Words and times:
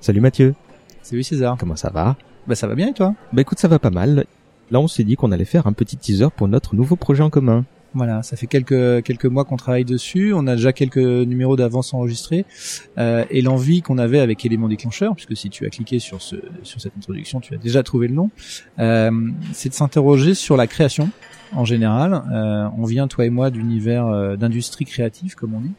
Salut 0.00 0.20
Mathieu. 0.20 0.54
Salut 1.02 1.24
César. 1.24 1.56
Comment 1.58 1.74
ça 1.74 1.90
va? 1.90 2.16
Bah 2.46 2.54
ça 2.54 2.68
va 2.68 2.76
bien 2.76 2.88
et 2.88 2.92
toi? 2.92 3.14
Bah 3.32 3.42
écoute, 3.42 3.58
ça 3.58 3.66
va 3.66 3.80
pas 3.80 3.90
mal. 3.90 4.26
Là, 4.70 4.80
on 4.80 4.86
s'est 4.86 5.02
dit 5.02 5.16
qu'on 5.16 5.32
allait 5.32 5.44
faire 5.44 5.66
un 5.66 5.72
petit 5.72 5.96
teaser 5.96 6.28
pour 6.36 6.46
notre 6.46 6.76
nouveau 6.76 6.94
projet 6.94 7.22
en 7.22 7.30
commun. 7.30 7.64
Voilà, 7.98 8.22
ça 8.22 8.36
fait 8.36 8.46
quelques 8.46 9.02
quelques 9.02 9.26
mois 9.26 9.44
qu'on 9.44 9.56
travaille 9.56 9.84
dessus. 9.84 10.32
On 10.32 10.46
a 10.46 10.54
déjà 10.54 10.72
quelques 10.72 10.98
numéros 10.98 11.56
d'avance 11.56 11.92
enregistrés 11.92 12.46
euh, 12.96 13.24
et 13.28 13.42
l'envie 13.42 13.82
qu'on 13.82 13.98
avait 13.98 14.20
avec 14.20 14.46
élément 14.46 14.68
déclencheur, 14.68 15.16
puisque 15.16 15.36
si 15.36 15.50
tu 15.50 15.66
as 15.66 15.68
cliqué 15.68 15.98
sur 15.98 16.22
ce 16.22 16.36
sur 16.62 16.80
cette 16.80 16.96
introduction, 16.96 17.40
tu 17.40 17.54
as 17.54 17.58
déjà 17.58 17.82
trouvé 17.82 18.06
le 18.06 18.14
nom. 18.14 18.30
Euh, 18.78 19.10
c'est 19.52 19.70
de 19.70 19.74
s'interroger 19.74 20.34
sur 20.34 20.56
la 20.56 20.68
création 20.68 21.10
en 21.52 21.64
général. 21.64 22.22
Euh, 22.30 22.68
on 22.78 22.84
vient 22.84 23.08
toi 23.08 23.26
et 23.26 23.30
moi 23.30 23.50
d'univers 23.50 24.36
d'industrie 24.38 24.84
créative, 24.84 25.34
comme 25.34 25.54
on 25.54 25.60
dit. 25.60 25.74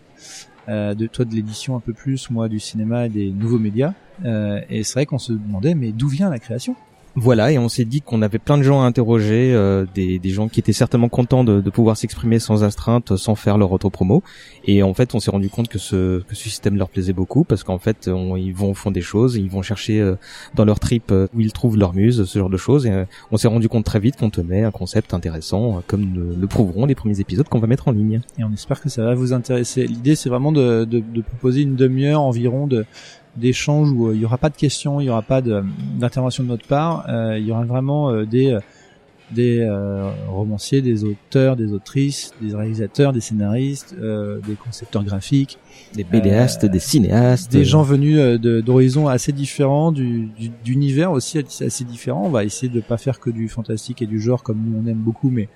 De 0.68 1.08
toi 1.08 1.24
de 1.24 1.34
l'édition 1.34 1.78
un 1.78 1.80
peu 1.80 1.94
plus, 1.94 2.30
moi 2.30 2.50
du 2.50 2.60
cinéma 2.60 3.06
et 3.06 3.10
des 3.10 3.32
nouveaux 3.32 3.60
médias. 3.60 3.94
Et 4.26 4.84
c'est 4.84 4.94
vrai 4.96 5.06
qu'on 5.06 5.20
se 5.20 5.32
demandait 5.32 5.74
mais 5.74 5.94
d'où 5.94 6.10
vient 6.10 6.30
la 6.30 6.40
création? 6.40 6.76
Voilà, 7.16 7.52
et 7.52 7.58
on 7.58 7.70
s'est 7.70 7.86
dit 7.86 8.02
qu'on 8.02 8.22
avait 8.22 8.38
plein 8.38 8.58
de 8.58 8.64
gens 8.64 8.82
à 8.82 8.86
interroger, 8.86 9.52
euh, 9.54 9.86
des, 9.96 10.20
des 10.20 10.30
gens 10.30 10.48
qui 10.48 10.60
étaient 10.60 10.74
certainement 10.74 11.10
contents 11.10 11.44
de, 11.44 11.60
de 11.60 11.70
pouvoir 11.70 11.98
s'exprimer 11.98 12.40
sans 12.40 12.64
astreinte, 12.64 13.16
sans 13.18 13.36
faire 13.36 13.58
leur 13.58 13.72
auto-promo. 13.72 14.24
Et 14.66 14.84
en 14.84 14.94
fait, 14.94 15.16
on 15.16 15.20
s'est 15.20 15.32
rendu 15.32 15.50
compte 15.50 15.68
que 15.68 15.80
ce, 15.80 16.20
que 16.22 16.36
ce 16.36 16.44
système 16.44 16.78
leur 16.78 16.88
plaisait 16.90 17.14
beaucoup, 17.14 17.44
parce 17.44 17.64
qu'en 17.64 17.80
fait, 17.80 18.08
on, 18.08 18.36
ils 18.36 18.54
vont 18.54 18.72
au 18.72 18.74
fond 18.74 18.92
des 18.92 19.02
choses, 19.02 19.36
ils 19.36 19.50
vont 19.50 19.62
chercher 19.62 20.00
euh, 20.00 20.16
dans 20.56 20.66
leur 20.66 20.80
trip 20.80 21.12
euh, 21.12 21.28
où 21.36 21.42
ils 21.42 21.52
trouvent 21.52 21.78
leur 21.78 21.94
muse, 21.94 22.24
ce 22.26 22.40
genre 22.40 22.50
de 22.50 22.58
choses. 22.58 22.86
Et 22.86 22.92
euh, 22.92 23.06
on 23.32 23.38
s'est 23.38 23.48
rendu 23.48 23.68
compte 23.70 23.86
très 23.86 24.00
vite 24.00 24.16
qu'on 24.16 24.30
tenait 24.30 24.64
un 24.64 24.72
concept 24.72 25.14
intéressant, 25.14 25.78
euh, 25.78 25.80
comme 25.88 26.14
le, 26.14 26.36
le 26.40 26.48
prouveront 26.48 26.86
les 26.86 26.96
premiers 26.96 27.20
épisodes 27.20 27.48
qu'on 27.50 27.60
va 27.60 27.68
mettre 27.68 27.88
en 27.88 27.92
ligne. 27.92 28.22
et 28.38 28.44
on 28.44 28.54
espère 28.54 28.82
que 28.82 28.90
ça 28.90 29.04
va 29.04 29.16
vous 29.16 29.34
intéresser. 29.34 29.88
L'idée, 29.88 30.16
c'est 30.16 30.30
vraiment 30.30 30.52
de, 30.52 30.86
de, 30.86 31.00
de 31.00 31.22
proposer 31.22 31.62
une 31.62 31.76
demi-heure 31.76 32.22
environ 32.22 32.68
de 32.68 32.86
d'échanges 33.36 33.92
où 33.92 34.08
euh, 34.08 34.16
il 34.16 34.22
y 34.22 34.26
aura 34.26 34.38
pas 34.38 34.50
de 34.50 34.56
questions, 34.58 35.00
il 35.00 35.06
y 35.06 35.10
aura 35.10 35.22
pas 35.22 35.42
de- 35.42 35.64
d'intervention 36.00 36.44
de, 36.44 36.50
notre 36.50 36.66
part. 36.68 37.06
Euh, 37.10 37.38
il 37.40 37.46
y 37.46 37.52
aura 37.52 37.64
vraiment 37.64 38.10
euh, 38.12 38.26
des 38.26 38.58
des 39.32 39.60
euh, 39.60 40.10
romanciers, 40.28 40.82
des 40.82 41.04
auteurs, 41.04 41.56
des 41.56 41.72
autrices, 41.72 42.32
des 42.42 42.56
réalisateurs, 42.56 43.14
des 43.14 43.22
scénaristes, 43.22 43.96
euh, 44.02 44.40
des 44.48 44.56
concepteurs 44.56 45.04
graphiques, 45.04 45.60
Des 45.94 46.04
BDastes, 46.04 46.66
des 46.66 46.80
cinéastes. 46.80 47.52
des 47.52 47.64
gens 47.64 47.84
venus 47.84 48.18
euh, 48.18 48.40
de- 48.40 48.60
d'horizons 48.60 49.08
assez 49.08 49.32
différents, 49.32 49.92
du 49.92 50.30
du- 50.40 50.50
d'univers 50.66 51.12
aussi 51.12 51.38
assez 51.38 51.84
différents. 51.84 52.26
On 52.26 52.30
va 52.32 52.44
essayer 52.44 52.70
de 52.74 52.82
pas 52.82 52.98
faire 52.98 53.20
que 53.20 53.30
du 53.30 53.50
fantastique 53.50 54.02
et 54.02 54.08
du 54.08 54.20
genre 54.20 54.42
comme 54.42 54.58
nous 54.66 54.82
on 54.84 54.88
aime 54.90 54.98
beaucoup, 54.98 55.30
mais 55.30 55.48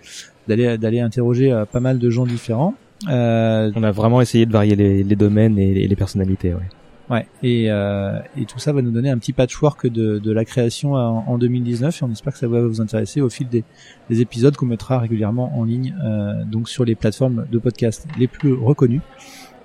d'aller 0.47 0.77
d'aller 0.77 0.99
interroger 0.99 1.63
pas 1.71 1.79
mal 1.79 1.97
de 1.97 2.09
gens 2.11 2.27
différents. 2.27 2.75
Euh, 3.09 3.71
On 3.75 3.81
a 3.81 3.91
vraiment 3.91 4.21
essayé 4.21 4.45
de 4.45 4.51
varier 4.51 4.75
les, 4.75 5.03
les 5.03 5.15
domaines 5.15 5.57
et, 5.57 5.71
et 5.83 5.87
les 5.87 5.95
personnalités. 5.95 6.53
Ouais. 6.53 6.61
Ouais, 7.09 7.27
et, 7.43 7.69
euh, 7.69 8.17
et 8.37 8.45
tout 8.45 8.59
ça 8.59 8.71
va 8.71 8.81
nous 8.81 8.91
donner 8.91 9.09
un 9.09 9.17
petit 9.17 9.33
patchwork 9.33 9.87
de, 9.87 10.19
de 10.19 10.31
la 10.31 10.45
création 10.45 10.93
en, 10.93 11.25
en 11.27 11.37
2019 11.37 12.01
et 12.01 12.05
on 12.05 12.11
espère 12.11 12.31
que 12.31 12.39
ça 12.39 12.47
va 12.47 12.61
vous 12.61 12.79
intéresser 12.79 13.19
au 13.19 13.29
fil 13.29 13.49
des, 13.49 13.65
des 14.09 14.21
épisodes 14.21 14.55
qu'on 14.55 14.67
mettra 14.67 14.99
régulièrement 14.99 15.57
en 15.59 15.65
ligne, 15.65 15.93
euh, 16.01 16.45
donc 16.45 16.69
sur 16.69 16.85
les 16.85 16.95
plateformes 16.95 17.45
de 17.51 17.59
podcast 17.59 18.07
les 18.17 18.27
plus 18.27 18.53
reconnues. 18.53 19.01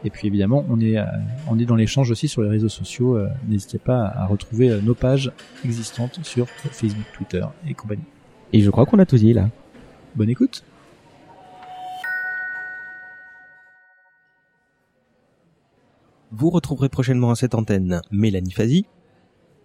Et 0.04 0.10
puis 0.10 0.26
évidemment, 0.26 0.64
on 0.68 0.80
est, 0.80 0.98
euh, 0.98 1.04
on 1.48 1.58
est 1.60 1.64
dans 1.64 1.76
l'échange 1.76 2.10
aussi 2.10 2.26
sur 2.28 2.42
les 2.42 2.48
réseaux 2.48 2.68
sociaux. 2.68 3.16
euh, 3.16 3.28
N'hésitez 3.48 3.78
pas 3.78 4.04
à 4.06 4.26
retrouver 4.26 4.70
euh, 4.70 4.80
nos 4.80 4.94
pages 4.94 5.30
existantes 5.64 6.18
sur 6.24 6.48
Facebook, 6.48 7.04
Twitter 7.16 7.44
et 7.68 7.74
compagnie. 7.74 8.02
Et 8.52 8.60
je 8.62 8.70
crois 8.70 8.84
qu'on 8.84 8.98
a 8.98 9.06
tout 9.06 9.16
dit 9.16 9.32
là. 9.32 9.48
Bonne 10.16 10.30
écoute. 10.30 10.64
Vous 16.38 16.50
retrouverez 16.50 16.88
prochainement 16.88 17.30
à 17.30 17.34
cette 17.34 17.56
antenne 17.56 18.00
Mélanie 18.12 18.52
Fazi, 18.52 18.86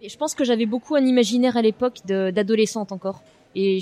je 0.02 0.16
pense 0.16 0.34
que 0.34 0.42
j'avais 0.42 0.66
beaucoup 0.66 0.96
un 0.96 1.06
imaginaire 1.06 1.56
à 1.56 1.62
l'époque 1.62 1.98
d'adolescente 2.04 2.90
encore. 2.90 3.22
Et 3.54 3.78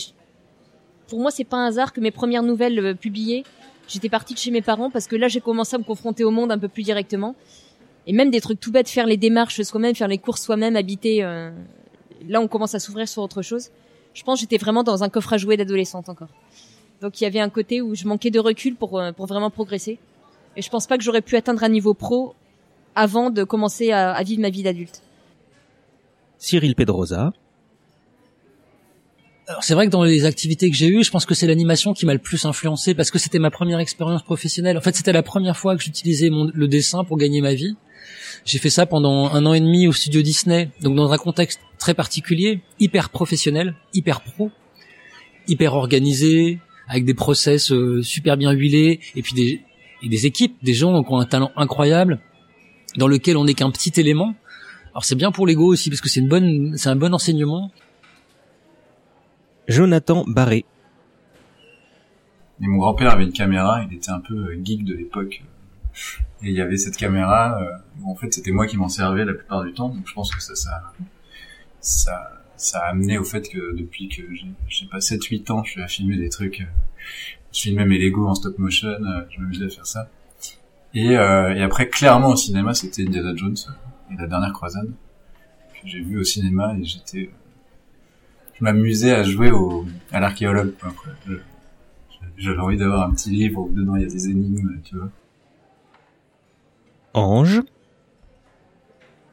pour 1.08 1.20
moi, 1.20 1.30
c'est 1.30 1.44
pas 1.44 1.56
un 1.56 1.68
hasard 1.68 1.94
que 1.94 2.00
mes 2.00 2.10
premières 2.10 2.42
nouvelles 2.42 2.78
euh, 2.78 2.94
publiées, 2.94 3.44
j'étais 3.88 4.10
partie 4.10 4.34
de 4.34 4.38
chez 4.38 4.50
mes 4.50 4.60
parents 4.60 4.90
parce 4.90 5.06
que 5.06 5.16
là, 5.16 5.28
j'ai 5.28 5.40
commencé 5.40 5.74
à 5.74 5.78
me 5.78 5.84
confronter 5.84 6.22
au 6.22 6.30
monde 6.30 6.52
un 6.52 6.58
peu 6.58 6.68
plus 6.68 6.82
directement. 6.82 7.34
Et 8.06 8.12
même 8.12 8.30
des 8.30 8.42
trucs 8.42 8.60
tout 8.60 8.70
bêtes, 8.70 8.90
faire 8.90 9.06
les 9.06 9.16
démarches 9.16 9.62
soi-même, 9.62 9.94
faire 9.94 10.06
les 10.06 10.18
courses 10.18 10.42
soi-même, 10.42 10.76
habiter. 10.76 11.24
euh, 11.24 11.50
Là, 12.28 12.42
on 12.42 12.46
commence 12.46 12.74
à 12.74 12.78
s'ouvrir 12.78 13.08
sur 13.08 13.22
autre 13.22 13.40
chose. 13.40 13.70
Je 14.12 14.22
pense 14.22 14.38
que 14.38 14.40
j'étais 14.42 14.58
vraiment 14.58 14.82
dans 14.84 15.02
un 15.02 15.08
coffre 15.08 15.32
à 15.32 15.38
jouer 15.38 15.56
d'adolescente 15.56 16.10
encore. 16.10 16.28
Donc 17.00 17.20
il 17.20 17.24
y 17.24 17.26
avait 17.26 17.40
un 17.40 17.48
côté 17.48 17.80
où 17.80 17.94
je 17.94 18.06
manquais 18.06 18.30
de 18.30 18.38
recul 18.38 18.76
pour 18.76 19.00
euh, 19.00 19.12
pour 19.12 19.26
vraiment 19.26 19.50
progresser. 19.50 19.98
Et 20.56 20.62
je 20.62 20.68
pense 20.68 20.86
pas 20.86 20.98
que 20.98 21.02
j'aurais 21.02 21.22
pu 21.22 21.36
atteindre 21.36 21.64
un 21.64 21.70
niveau 21.70 21.94
pro 21.94 22.34
avant 22.94 23.30
de 23.30 23.44
commencer 23.44 23.92
à, 23.92 24.12
à 24.12 24.22
vivre 24.22 24.42
ma 24.42 24.50
vie 24.50 24.62
d'adulte. 24.62 25.02
Cyril 26.38 26.74
Pedrosa, 26.74 27.32
Alors 29.46 29.64
c'est 29.64 29.74
vrai 29.74 29.86
que 29.86 29.92
dans 29.92 30.02
les 30.02 30.24
activités 30.24 30.70
que 30.70 30.76
j'ai 30.76 30.88
eues, 30.88 31.04
je 31.04 31.10
pense 31.10 31.26
que 31.26 31.34
c'est 31.34 31.46
l'animation 31.46 31.92
qui 31.92 32.06
m'a 32.06 32.14
le 32.14 32.18
plus 32.18 32.44
influencé 32.44 32.94
parce 32.94 33.10
que 33.10 33.18
c'était 33.18 33.38
ma 33.38 33.50
première 33.50 33.80
expérience 33.80 34.22
professionnelle. 34.22 34.78
En 34.78 34.80
fait, 34.80 34.94
c'était 34.96 35.12
la 35.12 35.22
première 35.22 35.56
fois 35.56 35.76
que 35.76 35.82
j'utilisais 35.82 36.30
le 36.30 36.68
dessin 36.68 37.04
pour 37.04 37.16
gagner 37.16 37.40
ma 37.40 37.54
vie. 37.54 37.76
J'ai 38.44 38.58
fait 38.58 38.70
ça 38.70 38.86
pendant 38.86 39.30
un 39.30 39.46
an 39.46 39.54
et 39.54 39.60
demi 39.60 39.86
au 39.86 39.92
studio 39.92 40.22
Disney, 40.22 40.70
donc 40.80 40.96
dans 40.96 41.12
un 41.12 41.18
contexte 41.18 41.60
très 41.78 41.94
particulier, 41.94 42.60
hyper 42.80 43.10
professionnel, 43.10 43.74
hyper 43.94 44.20
pro, 44.20 44.50
hyper 45.46 45.74
organisé, 45.74 46.58
avec 46.88 47.04
des 47.04 47.14
process 47.14 47.72
euh, 47.72 48.02
super 48.02 48.36
bien 48.36 48.52
huilés 48.52 49.00
et 49.14 49.22
puis 49.22 49.34
des, 49.34 49.60
et 50.02 50.08
des 50.08 50.26
équipes, 50.26 50.56
des 50.62 50.74
gens 50.74 51.02
qui 51.02 51.12
ont 51.12 51.18
un 51.18 51.24
talent 51.24 51.52
incroyable, 51.56 52.20
dans 52.96 53.08
lequel 53.08 53.36
on 53.36 53.44
n'est 53.44 53.54
qu'un 53.54 53.70
petit 53.70 53.98
élément. 54.00 54.34
Alors 54.92 55.04
c'est 55.04 55.14
bien 55.14 55.32
pour 55.32 55.46
l'ego 55.46 55.66
aussi 55.66 55.88
parce 55.88 56.00
que 56.00 56.08
c'est 56.08 56.20
une 56.20 56.28
bonne, 56.28 56.76
c'est 56.76 56.88
un 56.88 56.96
bon 56.96 57.14
enseignement. 57.14 57.70
Jonathan 59.68 60.24
Barré, 60.26 60.64
Et 62.60 62.66
mon 62.66 62.78
grand-père 62.78 63.12
avait 63.12 63.24
une 63.24 63.32
caméra, 63.32 63.84
il 63.88 63.96
était 63.96 64.10
un 64.10 64.20
peu 64.20 64.34
euh, 64.34 64.60
geek 64.62 64.84
de 64.84 64.94
l'époque. 64.94 65.42
Et 66.42 66.48
il 66.48 66.52
y 66.52 66.60
avait 66.60 66.76
cette 66.76 66.96
caméra, 66.96 67.60
euh, 67.62 67.70
où 68.02 68.10
en 68.10 68.16
fait 68.16 68.32
c'était 68.34 68.50
moi 68.50 68.66
qui 68.66 68.76
m'en 68.76 68.88
servais 68.88 69.24
la 69.24 69.34
plupart 69.34 69.62
du 69.62 69.72
temps, 69.72 69.88
donc 69.88 70.06
je 70.06 70.12
pense 70.14 70.34
que 70.34 70.42
ça, 70.42 70.54
ça, 70.56 70.92
ça, 71.80 72.42
ça 72.56 72.80
a 72.80 72.90
amené 72.90 73.18
au 73.18 73.24
fait 73.24 73.48
que 73.48 73.76
depuis 73.76 74.08
que 74.08 74.22
j'ai, 74.34 74.48
je 74.68 74.78
sais 74.80 74.86
pas, 74.86 74.98
7-8 74.98 75.52
ans, 75.52 75.62
je 75.64 75.70
suis 75.70 75.82
à 75.82 75.86
filmer 75.86 76.16
des 76.16 76.28
trucs, 76.28 76.60
euh, 76.60 76.64
je 77.52 77.60
filmais 77.60 77.86
mes 77.86 77.98
Lego 77.98 78.26
en 78.26 78.34
stop 78.34 78.58
motion, 78.58 78.88
je 79.30 79.40
m'amusais 79.40 79.66
à 79.66 79.68
faire 79.68 79.86
ça. 79.86 80.10
Et, 80.94 81.16
euh, 81.16 81.54
et 81.54 81.62
après, 81.62 81.88
clairement 81.88 82.28
au 82.28 82.36
cinéma, 82.36 82.74
c'était 82.74 83.02
Indiana 83.02 83.32
Jones 83.34 83.56
et 84.10 84.16
la 84.20 84.26
dernière 84.26 84.52
croisade, 84.52 84.90
que 85.80 85.88
j'ai 85.88 86.00
vu 86.00 86.18
au 86.18 86.24
cinéma 86.24 86.74
et 86.78 86.84
j'étais, 86.84 87.30
je 88.54 88.64
m'amusais 88.64 89.12
à 89.12 89.22
jouer 89.24 89.50
au, 89.50 89.86
à 90.10 90.20
l'archéologue, 90.20 90.74
j'avais 92.36 92.58
envie 92.58 92.76
d'avoir 92.76 93.08
un 93.08 93.14
petit 93.14 93.30
livre 93.30 93.62
où 93.62 93.70
dedans 93.70 93.96
il 93.96 94.02
y 94.02 94.06
a 94.06 94.08
des 94.08 94.28
énigmes, 94.28 94.80
tu 94.84 94.96
vois. 94.96 95.08
Ange, 97.14 97.62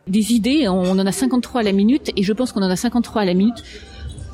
des 0.07 0.33
idées, 0.33 0.67
on 0.67 0.91
en 0.91 1.05
a 1.05 1.11
53 1.11 1.61
à 1.61 1.63
la 1.63 1.71
minute 1.71 2.11
et 2.15 2.23
je 2.23 2.33
pense 2.33 2.51
qu'on 2.51 2.63
en 2.63 2.69
a 2.69 2.75
53 2.75 3.21
à 3.21 3.25
la 3.25 3.33
minute 3.33 3.63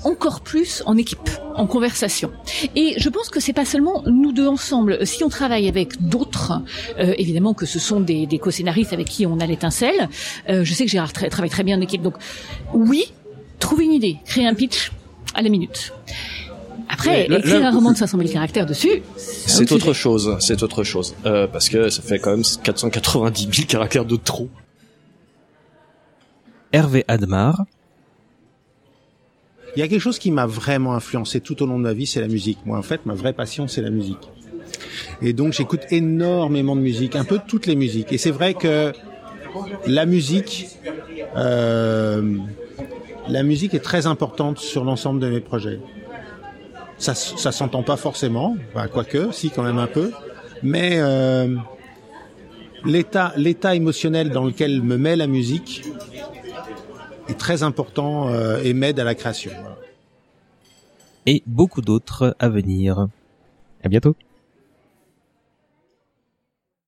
encore 0.05 0.41
plus 0.41 0.81
en 0.85 0.95
équipe, 0.97 1.29
en 1.55 1.67
conversation. 1.67 2.31
Et 2.75 2.93
je 2.97 3.09
pense 3.09 3.29
que 3.29 3.39
c'est 3.39 3.53
pas 3.53 3.65
seulement 3.65 4.03
nous 4.05 4.31
deux 4.31 4.47
ensemble. 4.47 5.05
Si 5.05 5.23
on 5.23 5.29
travaille 5.29 5.67
avec 5.67 6.01
d'autres, 6.07 6.53
euh, 6.99 7.13
évidemment 7.17 7.53
que 7.53 7.65
ce 7.65 7.79
sont 7.79 7.99
des, 7.99 8.25
des 8.27 8.39
co-scénaristes 8.39 8.93
avec 8.93 9.07
qui 9.07 9.25
on 9.25 9.39
a 9.39 9.45
l'étincelle. 9.45 10.09
euh, 10.49 10.63
je 10.63 10.73
sais 10.73 10.85
que 10.85 10.91
Gérard 10.91 11.11
tra- 11.11 11.29
travaille 11.29 11.49
très 11.49 11.63
bien 11.63 11.77
en 11.77 11.81
équipe. 11.81 12.01
Donc 12.01 12.15
oui, 12.73 13.05
trouver 13.59 13.85
une 13.85 13.93
idée, 13.93 14.17
créer 14.25 14.47
un 14.47 14.53
pitch 14.53 14.91
à 15.33 15.41
la 15.41 15.49
minute. 15.49 15.91
Après, 16.87 17.27
là- 17.27 17.39
écrire 17.39 17.59
là- 17.61 17.69
un 17.69 17.71
roman 17.71 17.91
de 17.91 17.97
500 17.97 18.17
000 18.19 18.29
caractères 18.31 18.67
dessus, 18.67 19.01
C'est 19.17 19.71
autre 19.71 19.91
chose, 19.93 20.37
c'est 20.39 20.61
autre 20.61 20.83
chose. 20.83 21.15
Euh, 21.25 21.47
parce 21.47 21.67
que 21.67 21.89
ça 21.89 22.01
fait 22.03 22.19
quand 22.19 22.29
même 22.31 22.43
490 22.63 23.49
000 23.51 23.67
caractères 23.67 24.05
de 24.05 24.15
trop. 24.17 24.49
Hervé 26.71 27.05
Admar, 27.07 27.65
Il 29.75 29.79
y 29.79 29.83
a 29.83 29.87
quelque 29.87 30.01
chose 30.01 30.19
qui 30.19 30.31
m'a 30.31 30.45
vraiment 30.45 30.93
influencé 30.93 31.41
tout 31.41 31.61
au 31.61 31.65
long 31.65 31.77
de 31.77 31.83
ma 31.83 31.93
vie, 31.93 32.05
c'est 32.05 32.21
la 32.21 32.27
musique. 32.27 32.59
Moi, 32.65 32.77
en 32.77 32.81
fait, 32.81 33.05
ma 33.05 33.13
vraie 33.13 33.33
passion, 33.33 33.67
c'est 33.67 33.81
la 33.81 33.89
musique. 33.89 34.29
Et 35.21 35.33
donc, 35.33 35.53
j'écoute 35.53 35.81
énormément 35.91 36.75
de 36.75 36.81
musique, 36.81 37.15
un 37.15 37.25
peu 37.25 37.39
toutes 37.45 37.65
les 37.65 37.75
musiques. 37.75 38.13
Et 38.13 38.17
c'est 38.17 38.31
vrai 38.31 38.53
que 38.53 38.93
la 39.85 40.05
musique, 40.05 40.67
euh, 41.35 42.37
la 43.27 43.43
musique 43.43 43.73
est 43.73 43.83
très 43.83 44.07
importante 44.07 44.59
sur 44.59 44.83
l'ensemble 44.83 45.19
de 45.19 45.27
mes 45.27 45.41
projets. 45.41 45.79
Ça, 46.97 47.13
ça 47.13 47.51
s'entend 47.51 47.83
pas 47.83 47.97
forcément, 47.97 48.55
enfin, 48.73 48.87
quoique, 48.87 49.31
si 49.33 49.49
quand 49.49 49.63
même 49.63 49.79
un 49.79 49.87
peu, 49.87 50.11
mais 50.63 50.99
euh, 50.99 51.53
l'état, 52.85 53.33
l'état 53.35 53.75
émotionnel 53.75 54.29
dans 54.29 54.45
lequel 54.45 54.81
me 54.81 54.97
met 54.97 55.17
la 55.17 55.27
musique 55.27 55.83
est 57.27 57.37
très 57.37 57.63
important 57.63 58.29
euh, 58.29 58.61
et 58.63 58.73
m'aide 58.73 58.99
à 58.99 59.03
la 59.03 59.15
création. 59.15 59.51
Et 61.25 61.41
beaucoup 61.47 61.81
d'autres 61.81 62.35
à 62.39 62.49
venir. 62.49 63.07
À 63.83 63.89
bientôt. 63.89 64.15